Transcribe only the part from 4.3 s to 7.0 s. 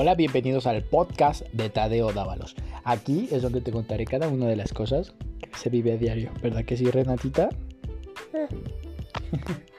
de las cosas que se vive a diario. ¿Verdad que sí,